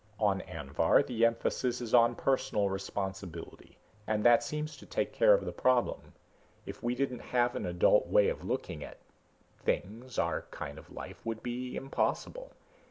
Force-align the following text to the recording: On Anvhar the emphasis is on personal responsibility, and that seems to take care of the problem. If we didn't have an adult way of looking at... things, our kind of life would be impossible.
On 0.19 0.41
Anvhar 0.47 1.03
the 1.05 1.27
emphasis 1.27 1.79
is 1.79 1.93
on 1.93 2.15
personal 2.15 2.69
responsibility, 2.71 3.77
and 4.07 4.23
that 4.25 4.41
seems 4.43 4.75
to 4.77 4.87
take 4.87 5.13
care 5.13 5.35
of 5.35 5.45
the 5.45 5.51
problem. 5.51 6.13
If 6.65 6.81
we 6.81 6.95
didn't 6.95 7.19
have 7.19 7.55
an 7.55 7.67
adult 7.67 8.07
way 8.07 8.27
of 8.29 8.43
looking 8.43 8.83
at... 8.83 8.97
things, 9.59 10.17
our 10.17 10.41
kind 10.49 10.79
of 10.79 10.89
life 10.91 11.23
would 11.23 11.43
be 11.43 11.75
impossible. 11.75 12.51